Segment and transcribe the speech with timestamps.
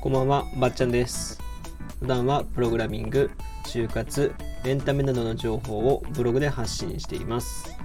[0.00, 1.38] こんばんは、ばっちゃんです。
[2.00, 3.30] 普段はプログラミング、
[3.66, 4.34] 就活、
[4.64, 7.76] エンタメなどの情報をブログで発信しています。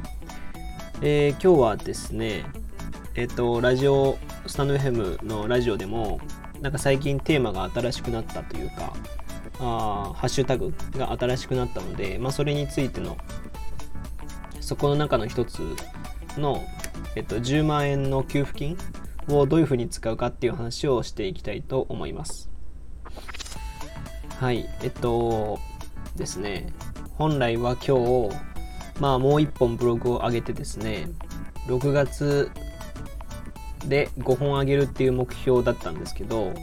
[1.01, 2.45] えー今日はですね、
[3.15, 4.17] えっ、と、ラジオ、
[4.47, 6.19] スタンド FM のラジオでも、
[6.61, 8.93] なんか最近テーマが新しくなったというか、
[9.59, 13.17] あハッシュタグが新しくなったので、まあ、それについての、
[14.61, 15.61] そこの中の一つ
[16.37, 16.63] の、
[17.15, 18.77] えっと、10万円の給付金
[19.27, 22.49] をどういうふうに使うかっていう話をしていきたいと思います。
[24.39, 25.59] はい、えっと
[26.15, 26.67] ですね、
[27.13, 28.35] 本来は今日、
[28.99, 31.07] まあもう一本ブログを上げてですね、
[31.67, 32.51] 6月
[33.87, 36.53] で5本上げるっていう目標だったんですけど、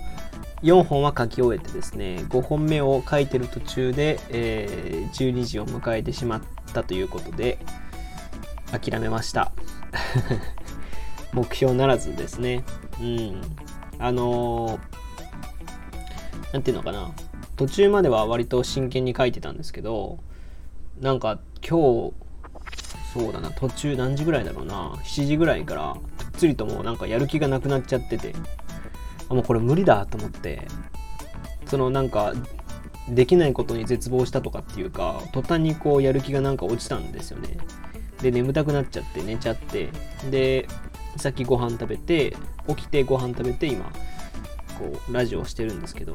[0.62, 7.58] 4本は書き終えてですね、5本目を書いてる途中で、えー12時を迎えてしまったということで、
[8.70, 9.52] 諦めました。
[11.32, 12.64] 目標ならずですね。
[13.00, 13.40] うん。
[13.98, 15.02] あのー
[16.52, 17.10] なんていうのかな。
[17.56, 20.18] 途中までは割と真剣に書いてたんですけど、
[21.00, 22.14] なんか今日、
[23.12, 28.34] そうだな、途中何時ぐらいだろうな、7時ぐらいから、ぷっつりともうなんかやる気がなくなっちゃってて、
[29.28, 30.66] あ、もうこれ無理だと思って、
[31.66, 32.34] そのなんか、
[33.08, 37.56] できないことに絶望したとかっていうか、途端にこうやる気がなんか落ちたんですよね。
[38.22, 39.90] で、眠たくなっちゃって寝ちゃって、
[40.30, 40.68] で、
[41.16, 42.36] さっきご飯食べて、
[42.68, 43.84] 起きてご飯食べて今、
[44.78, 46.14] こう、ラジオをしてるんですけど、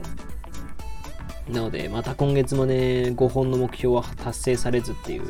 [1.49, 5.27] なので、また今月もね、5本の目標は達成されずっていう、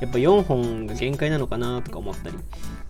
[0.00, 2.36] やっぱ4本が限界なのかなとか思ったり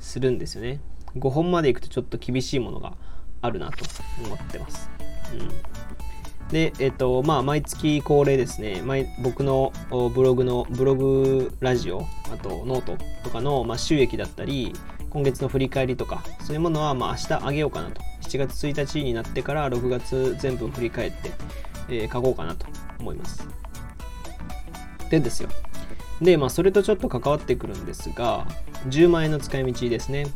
[0.01, 0.81] するんですよね。
[1.17, 2.95] 5本までいくとちょっと厳しいものが
[3.43, 3.85] あるなと
[4.25, 4.91] 思ってます。
[5.33, 5.76] うん
[6.51, 9.73] で、えっと、まあ、毎月恒例ですね、毎僕の
[10.15, 14.73] ブログの、ブログラジオ、あとノートとかの、まあ、収益だったり、
[15.11, 18.01] 今月の振り返りとか、そういうものは、まあ、明日あげようかなと。
[18.23, 21.31] 7月1日になってから6月全部振り返って、
[21.89, 22.67] えー書こうかなと
[22.99, 23.47] 思います。
[25.11, 25.49] でですよ。
[26.21, 28.47] で、まあ、それとちょっと関わってくるんですが、
[28.89, 30.27] 10万円の使い道ですね。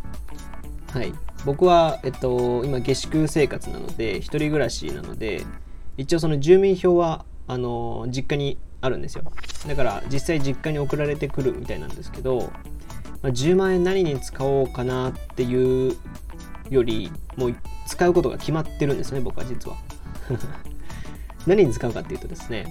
[0.92, 1.12] はい。
[1.44, 5.44] 僕は、えっと、今、下宿生活なので、一人暮らしなので、
[6.00, 9.24] 一応その住民票は、あの、実家にあるんですよ。
[9.66, 12.50] だから、実際実家に送られてくるみたいなんですけど、
[13.22, 15.94] まあ、10万円何に使おうかなっていう
[16.70, 17.56] より、もう
[17.86, 19.76] 使うことが決まってるんですね、僕は実は。
[21.46, 22.64] 何に使うかっていうとですね、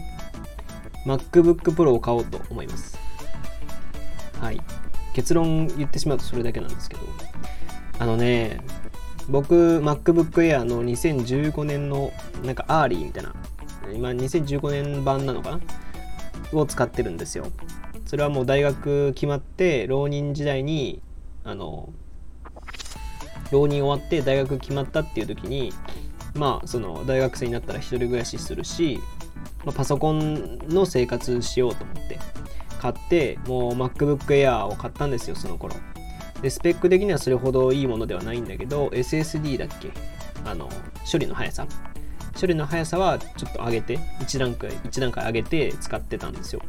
[1.05, 2.97] MacBook Pro を買おうと思います。
[4.41, 4.59] はい。
[5.13, 7.01] 結論言ってしまうとそれだけなんですけど、
[7.99, 8.61] あのね、
[9.29, 12.11] 僕、MacBook Air の2015年の
[12.43, 13.33] なんかアーリーみたいな、
[13.93, 15.59] 今2015年版なのかな？
[16.51, 17.47] を使ってるんですよ。
[18.05, 21.01] それはもう大学決まって、浪人時代に、
[21.43, 21.93] あの、
[23.51, 25.73] 浪人終わって大学決まったっていう時に、
[26.35, 28.99] まあ、その大学生になったら一人暮らしするし、
[29.65, 32.19] まあ、パソコンの生活しようと思って
[32.79, 35.75] 買ってもう MacBook Air を買ったんですよその頃。
[36.41, 39.91] でスペック的にはそれほどいいものではないんだけど SSD だっけ？
[40.45, 40.69] あの
[41.11, 41.67] 処理の速さ。
[42.39, 46.61] 処理の速さはちょっと上げて1段階1段階上げて使ってたんですよ。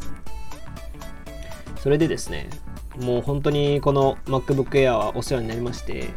[1.78, 2.50] それでですね
[2.98, 6.10] もう本当にこの MacBook Air はお世話になりまして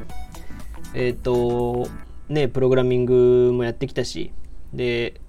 [0.94, 1.88] えっ、と
[2.30, 4.31] ねプログラミングもやってきたし
[4.74, 5.22] で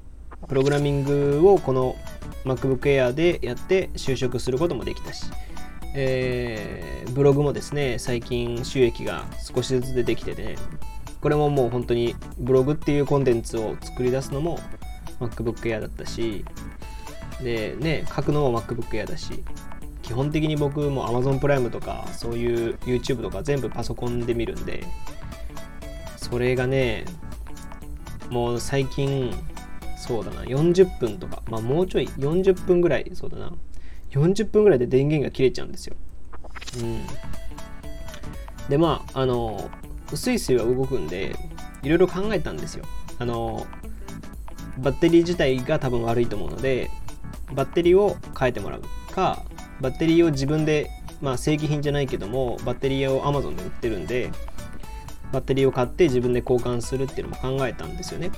[0.48, 1.94] プログラミングをこの
[2.44, 5.26] MacBook Air でやって就職することもできたし、
[5.94, 9.24] えーブログもですね最近収益が
[9.54, 10.56] 少しずつ出てきてね
[11.20, 14.58] これももう本当にブログっていうコンテンツを作り出すのも
[15.20, 16.44] MacBook Air だったし
[17.40, 19.44] でね書くのも MacBook Air だし
[20.02, 24.84] 基本的に僕も Amazon プライムとかそういう YouTube とか全部パソコンで見るんで
[26.16, 27.04] それがね
[28.28, 29.32] もう最近
[29.96, 33.52] そうだな40分とかまあもうちょい40分ぐらいそうだな
[34.14, 35.96] 40分ぐらいで電源が切れちゃうんですよ。
[36.80, 37.00] うん。
[38.68, 39.70] でまああの
[40.14, 41.36] スイスイは動くんで
[41.82, 42.84] いろいろ考えたんですよ。
[43.18, 43.66] あの
[44.78, 46.90] バッテリー自体が多分悪いと思うので
[47.52, 49.42] バッテリーを変えてもらうか
[49.80, 50.90] バッテリーを自分で
[51.20, 54.30] まあ正規品じゃないけどもバッテリーを Amazon で売ってるんで
[55.32, 58.30] バッテリーを買って自分で交換するっていうのも考えたんですよね。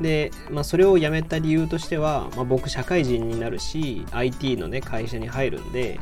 [0.00, 5.98] で、まあ、それをやめた理由としては、まあ、僕社会人になるし IT のね会社に入るんで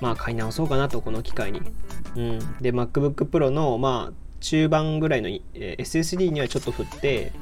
[0.00, 1.62] まあ買い直そうかなとこの機会に、
[2.16, 7.32] うん、で MacBook Pro のまあ中盤ぐらいの、え SSD にはちょっと振って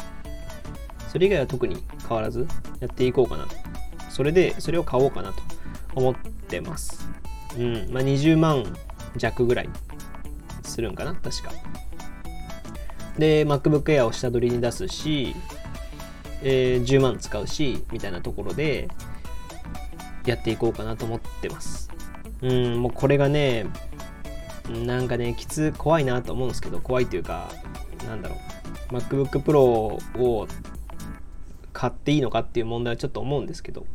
[1.09, 2.47] それ以外は特に変わらず
[2.81, 3.55] やっていこうかなと。
[4.11, 5.43] それでそれを買おうかなと
[5.95, 7.09] 思ってます。
[7.57, 7.89] うん。
[7.91, 8.65] まあ20万
[9.17, 9.69] 弱ぐらい
[10.63, 11.53] するんかな確か。
[13.19, 15.35] で MacBook Air を下取りに出すし、
[16.43, 18.89] えー、10万使うしみたいなところで
[20.27, 21.91] やっていこうかなと思ってます。
[22.43, 23.67] うんもうこれがね
[24.69, 27.51] なんかねきつ怖いなと思うんですけど怖いっていうか
[28.07, 28.37] なんだろ
[28.91, 28.95] う。
[28.95, 30.49] MacBook Pro を
[31.73, 33.87] 買っていいのかっていう問題はちょっと思うんですけど。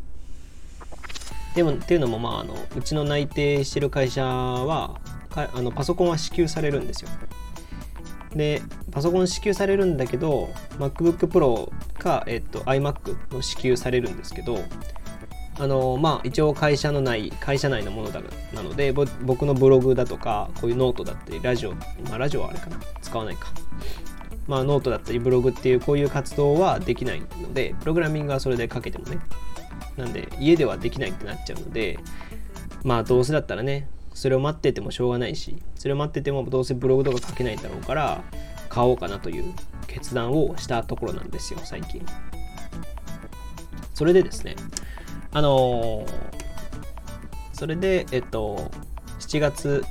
[1.55, 7.09] でもっていうのもまああのうちの内定してる会社はかあのパソコンは支給されるんですよ。
[8.35, 8.61] で
[8.91, 14.59] パソコン支給されるんだけど MacBook Pro か、えっと、iMac の支給されるんですけど
[15.59, 18.21] あのまあ一応会社の内会社内のものだ
[18.53, 22.77] なので僕のブログだとかこういうノートだったりラジオまあラジオはあれかな。
[23.01, 23.47] 使わないか。
[24.47, 29.19] まあノートだったりブログっていうこういう活動はできないのでプログラミングはそれでかけてもね。
[29.97, 31.99] なんで家ではできないってなっちゃうので
[32.83, 38.23] まあどうせだったらねそれを待っててもしょうがないしそれを待っててもどうせブログとか書けないだろうから
[38.69, 39.53] 買おうかなという
[39.87, 42.05] 決断をしたところなんですよ最近
[43.93, 44.55] それでですね
[45.31, 46.07] あのー、
[47.53, 48.71] それで、えっと、
[49.19, 49.83] 7月、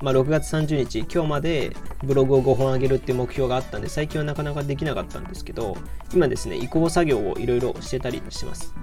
[0.00, 5.76] まあ、6月30日、今日までブログを5本上げるっていう目標があったんで、最近はなかなかできなかったんですけど、
[6.14, 8.74] 今ですね、移行作業をいろいろしてたりします。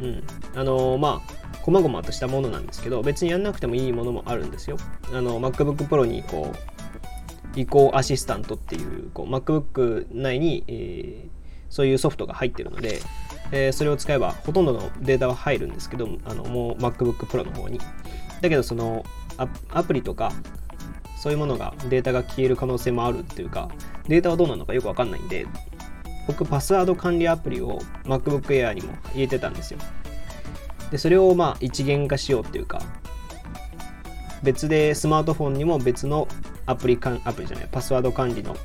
[0.00, 0.22] うん。
[0.54, 1.39] あのー、まあ、
[1.70, 4.76] こまごまとしたものなんですけど、別にやんなくてもいいものもあるんですよ。
[5.12, 11.28] あの、MacBook Pro にこう、移行アシスタントっていう、こう MacBook 内に、えー、
[11.68, 13.00] そういうソフトが入ってるので、
[13.52, 17.80] えー、それを使えばほとんどのデータは入るんですけどあのもう MacBook Pro の方に
[18.40, 19.04] だけどその
[19.72, 20.32] アプリとか
[21.16, 23.68] そういうものがデータが消える可能性もあるっていうか
[24.06, 25.46] データはどうなのかよくわかんないんで
[26.26, 29.80] 僕パスワード管理アプリを MacBook Air にも入れてたんですよ
[30.90, 32.82] でそれをまあ一元化しようっていうか
[34.42, 36.28] 別でスマートフォンにも別の
[36.66, 38.56] アプリかんアプリじゃないパスワード管理の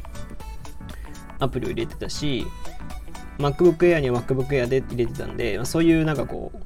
[1.40, 2.46] アプリを入れてたし
[3.38, 6.60] MacBook Air には MacBook Air で入れてたんで、まあ、そういうなんかこう、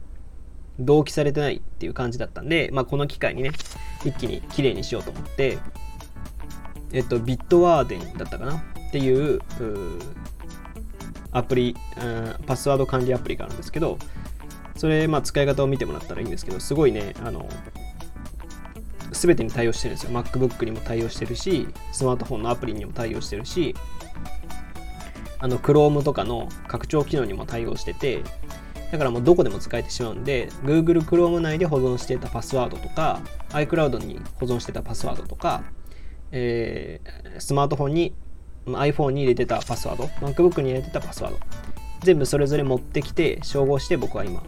[0.79, 3.49] 同期されてないっていう感じだったんで、まあ、この機会にね、
[4.05, 5.57] 一気に綺麗にしようと思って、
[6.93, 8.57] えっと、ビットワーデンだったかな？
[8.57, 9.41] っていう
[11.31, 13.97] アプリ、うんパスワード管理アプリがあるんですけど、
[14.79, 17.47] それ、まあ、使い方を見てもらったらいいんですけど、すごいね、あの、
[19.11, 20.11] すべてに対応してるんですよ。
[20.11, 23.75] MacBook にも対応してるし、スマートフォンのアプリにも対応してるし、
[25.39, 28.23] あの Chrome とかの拡張機能にも対応してて
[28.91, 35.63] だからもうどこでも使えてしまうんで Google Chrome 内で保存してたパスワードとか iCloud に保存してたパスワードとか、
[36.31, 38.13] えー、スマートフォンに
[38.65, 41.39] iPhone に入れてたパスワード MacBook に入れてたパスワード
[42.01, 44.43] 全部それぞれ持ってきて照合して僕は今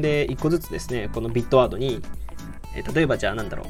[0.00, 2.02] で1個ずつですねこのビットワードに、
[2.74, 3.66] え、例えばじゃあなんだろう。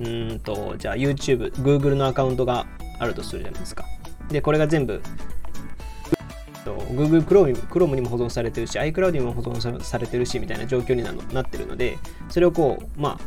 [0.00, 2.66] うんとじゃあ YouTube Google のアカウントが
[2.98, 3.84] あるとするじゃないですか。
[4.30, 5.02] でこれが全部
[6.64, 11.98] Google Chrome, Chrome にも保存されてるし iCloud にも保存されてるしみたいな状況にななってるので
[12.28, 13.18] それをこうまあ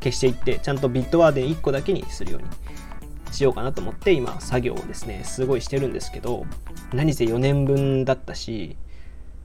[0.00, 2.48] 消していってちゃんとビットワーデン1個だけにするように
[3.32, 6.44] しようかなと思って今作業をですねすごいしてるんですけど
[6.92, 8.76] 何せ4年分だったし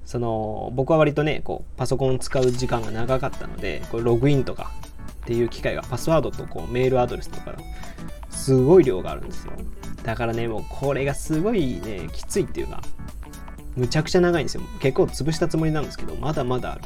[0.10, 4.72] その僕は割とねこうパソコンを使う時間が長かったのでこれログインとか
[5.22, 7.54] っていう機会がパスワードとこうメールアドレスとか
[8.32, 9.54] すごい量があるんですよ。
[10.02, 12.82] だからねもうこれがすごいねきついっていうか
[13.76, 14.64] むちゃくちゃ長いんですよ。
[14.80, 16.82] 結構潰したつもりなんですけどまだまだある。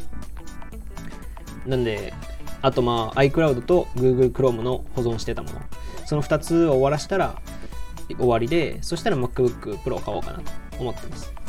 [1.66, 2.14] なんで
[2.62, 5.62] あとまあ iCloud と Google Chrome の保存してたもの。
[6.06, 7.42] その2つを終わらしたら
[8.18, 11.43] 終わりでそしたら MacBook Pro を買おうかなと思ってます。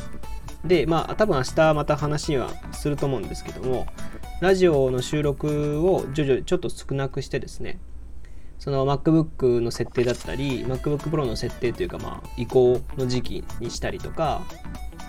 [0.65, 3.87] でまあ多分明日また話はすると思うんですけども
[4.41, 7.79] ラジオの収録を徐々にちょっと少なくしてですね
[8.59, 14.43] その MacBook の設定だったり MacBook Pro の設定というかまあ移行の時期にしたりとか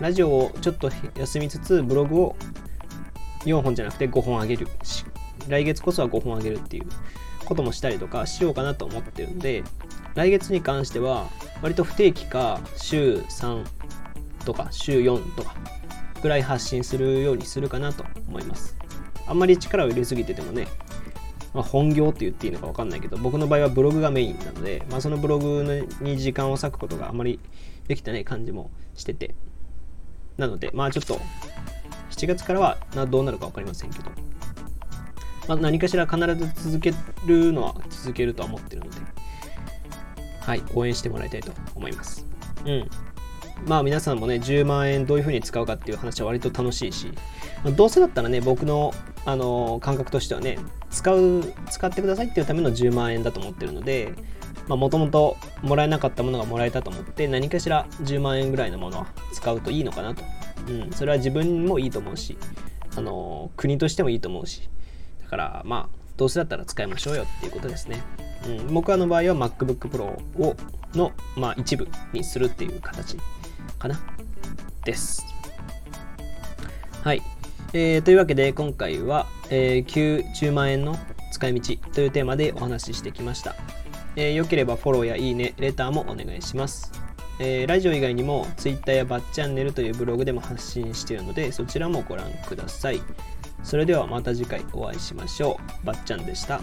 [0.02, 2.36] ラジオをちょっと休みつつブログを
[3.46, 4.68] 4本じゃなくて5本上げる
[5.48, 6.88] 来月こそは5本上げるっていう
[7.46, 9.64] こともしたりとかしようかなと思ってるんで
[10.16, 11.28] 来月に関しては
[11.62, 13.64] 割と不定期か週3
[14.46, 15.56] とか週4とか
[16.22, 18.78] ぐらい発信するようにするかなと思います。
[19.28, 20.68] あんまり力を入れすぎててもね
[21.56, 27.40] まあ、本業って言っていいのか分かんないけど僕の場合はブログがメインなので、まあ、そのブログに時間を割くことがあまり
[27.88, 29.34] できてない感じもしてて。
[30.38, 31.20] なのでまあちょっと
[32.10, 32.78] 7月からは
[33.10, 34.12] どうなるか分かりませんけど、
[35.48, 36.94] まあ、何かしら必ず続け
[37.26, 38.98] るのは続けるとは思ってるので
[40.42, 42.26] はい応援してもらいたいと思います。
[42.66, 42.90] うん。
[43.68, 47.12] まあ皆さんもね10万円どういうふうに使うかっていう話は割と楽しいし、
[47.64, 48.94] まあ、どうせだったらね僕の
[49.26, 50.60] あの感覚としてはね
[50.92, 54.14] 使う使ってくださいっていうための10万円だと思ってるので
[54.68, 60.24] もともともらえなかったものがもらえたと思って何かしら10万円ぐらいのものは使うといいのかなと、
[60.68, 62.38] うん、それは自分もいいと思うし
[62.96, 64.70] あの国としてもいいと思うし
[65.24, 68.02] だからまあどうせだったら使いましょうよっていうことですね、
[68.48, 70.04] うん、僕の場合は MacBook Pro
[70.40, 70.56] を
[70.96, 73.18] の、まあ、一部にするっていう形。
[73.80, 74.00] かな？
[74.84, 75.26] です
[77.04, 77.22] はい、
[77.74, 80.98] えー、というわけで今回は、えー、90万円の
[81.32, 83.56] 使い道というテーマでお話ししてきました。
[84.16, 86.92] えー、よければフォローやいいね、レターもお願いします。
[87.40, 93.02] えー、ラジオ以外にも Twitter やバッチャンネルというブログでも発信しているのでそちらもご覧ください。
[93.64, 95.86] それではまた次回お会いしましょう。
[95.86, 96.62] ばっちゃんでした。